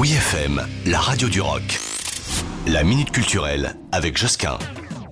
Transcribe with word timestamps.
Oui 0.00 0.14
FM, 0.14 0.66
la 0.86 0.98
radio 0.98 1.28
du 1.28 1.42
rock. 1.42 1.78
La 2.66 2.84
minute 2.84 3.10
culturelle 3.10 3.74
avec 3.92 4.16
Josquin. 4.16 4.58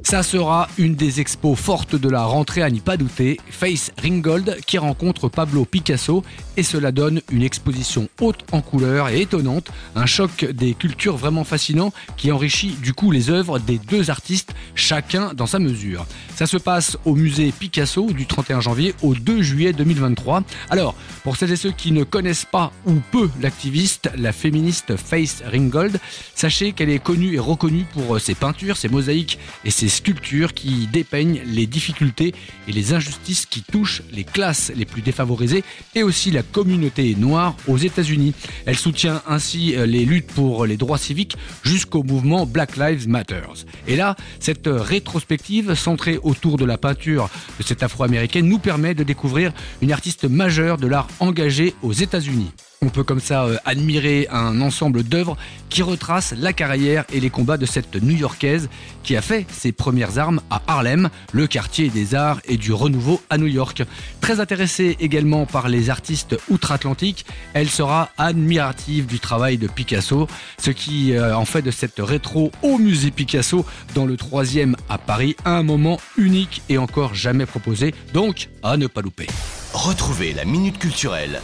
Ça 0.08 0.22
sera 0.22 0.70
une 0.78 0.94
des 0.94 1.20
expos 1.20 1.58
fortes 1.58 1.94
de 1.94 2.08
la 2.08 2.24
rentrée 2.24 2.62
à 2.62 2.70
n'y 2.70 2.80
pas 2.80 2.96
douter. 2.96 3.38
Face 3.50 3.92
Ringgold 4.02 4.58
qui 4.64 4.78
rencontre 4.78 5.28
Pablo 5.28 5.66
Picasso 5.66 6.24
et 6.56 6.62
cela 6.62 6.92
donne 6.92 7.20
une 7.30 7.42
exposition 7.42 8.08
haute 8.18 8.42
en 8.50 8.62
couleurs 8.62 9.10
et 9.10 9.20
étonnante, 9.20 9.70
un 9.94 10.06
choc 10.06 10.46
des 10.46 10.72
cultures 10.72 11.18
vraiment 11.18 11.44
fascinant 11.44 11.92
qui 12.16 12.32
enrichit 12.32 12.70
du 12.82 12.94
coup 12.94 13.10
les 13.10 13.28
œuvres 13.28 13.58
des 13.58 13.76
deux 13.78 14.08
artistes, 14.08 14.54
chacun 14.74 15.34
dans 15.34 15.46
sa 15.46 15.58
mesure. 15.58 16.06
Ça 16.34 16.46
se 16.46 16.56
passe 16.56 16.96
au 17.04 17.14
musée 17.14 17.52
Picasso 17.52 18.10
du 18.10 18.24
31 18.24 18.62
janvier 18.62 18.94
au 19.02 19.14
2 19.14 19.42
juillet 19.42 19.74
2023. 19.74 20.42
Alors, 20.70 20.94
pour 21.22 21.36
celles 21.36 21.52
et 21.52 21.56
ceux 21.56 21.70
qui 21.70 21.92
ne 21.92 22.02
connaissent 22.02 22.46
pas 22.50 22.72
ou 22.86 22.94
peu 23.12 23.28
l'activiste, 23.42 24.10
la 24.16 24.32
féministe 24.32 24.96
Face 24.96 25.42
Ringgold, 25.44 26.00
sachez 26.34 26.72
qu'elle 26.72 26.90
est 26.90 26.98
connue 26.98 27.34
et 27.34 27.38
reconnue 27.38 27.84
pour 27.92 28.18
ses 28.18 28.34
peintures, 28.34 28.78
ses 28.78 28.88
mosaïques 28.88 29.38
et 29.66 29.70
ses 29.70 29.97
sculptures 29.98 30.54
qui 30.54 30.86
dépeignent 30.86 31.42
les 31.44 31.66
difficultés 31.66 32.34
et 32.66 32.72
les 32.72 32.94
injustices 32.94 33.46
qui 33.46 33.62
touchent 33.62 34.02
les 34.12 34.24
classes 34.24 34.72
les 34.74 34.84
plus 34.84 35.02
défavorisées 35.02 35.64
et 35.94 36.02
aussi 36.02 36.30
la 36.30 36.42
communauté 36.42 37.14
noire 37.14 37.54
aux 37.66 37.76
États-Unis. 37.76 38.34
Elle 38.66 38.76
soutient 38.76 39.22
ainsi 39.26 39.74
euh, 39.76 39.86
les 39.86 40.04
luttes 40.04 40.32
pour 40.32 40.66
les 40.66 40.76
droits 40.76 40.98
civiques 40.98 41.36
jusqu'au 41.62 42.02
mouvement 42.02 42.46
Black 42.46 42.76
Lives 42.76 43.08
Matter. 43.08 43.42
Et 43.86 43.96
là, 43.96 44.16
cette 44.40 44.68
rétrospective 44.68 45.74
centrée 45.74 46.18
autour 46.22 46.56
de 46.56 46.64
la 46.64 46.78
peinture 46.78 47.28
de 47.58 47.64
cette 47.64 47.82
afro-américaine 47.82 48.46
nous 48.46 48.58
permet 48.58 48.94
de 48.94 49.04
découvrir 49.04 49.52
une 49.82 49.92
artiste 49.92 50.24
majeure 50.24 50.78
de 50.78 50.86
l'art 50.86 51.08
engagé 51.20 51.74
aux 51.82 51.92
États-Unis. 51.92 52.50
On 52.80 52.90
peut 52.90 53.02
comme 53.02 53.20
ça 53.20 53.44
euh, 53.44 53.56
admirer 53.64 54.28
un 54.30 54.60
ensemble 54.60 55.02
d'œuvres 55.02 55.36
qui 55.68 55.82
retracent 55.82 56.32
la 56.38 56.52
carrière 56.52 57.04
et 57.12 57.18
les 57.18 57.28
combats 57.28 57.56
de 57.56 57.66
cette 57.66 57.96
New-Yorkaise 58.00 58.68
qui 59.02 59.16
a 59.16 59.22
fait 59.22 59.46
ses 59.50 59.72
premières 59.72 60.18
armes 60.18 60.40
à 60.48 60.62
Harlem, 60.68 61.08
le 61.32 61.48
quartier 61.48 61.88
des 61.88 62.14
arts 62.14 62.40
et 62.44 62.56
du 62.56 62.72
renouveau 62.72 63.20
à 63.30 63.38
New 63.38 63.48
York. 63.48 63.82
Très 64.20 64.38
intéressée 64.38 64.96
également 65.00 65.44
par 65.44 65.68
les 65.68 65.90
artistes 65.90 66.36
outre-Atlantique, 66.50 67.26
elle 67.52 67.68
sera 67.68 68.10
admirative 68.16 69.06
du 69.06 69.18
travail 69.18 69.58
de 69.58 69.66
Picasso, 69.66 70.28
ce 70.58 70.70
qui 70.70 71.14
euh, 71.14 71.36
en 71.36 71.44
fait 71.44 71.62
de 71.62 71.72
cette 71.72 71.98
rétro 71.98 72.52
au 72.62 72.78
musée 72.78 73.10
Picasso 73.10 73.66
dans 73.96 74.06
le 74.06 74.16
troisième 74.16 74.76
à 74.88 74.98
Paris 74.98 75.34
un 75.44 75.64
moment 75.64 75.98
unique 76.16 76.62
et 76.68 76.78
encore 76.78 77.16
jamais 77.16 77.46
proposé, 77.46 77.92
donc 78.14 78.50
à 78.62 78.76
ne 78.76 78.86
pas 78.86 79.00
louper. 79.00 79.26
Retrouvez 79.72 80.32
la 80.32 80.44
minute 80.44 80.78
culturelle 80.78 81.40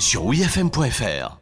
sur 0.00 0.24
wifm.fr. 0.24 1.39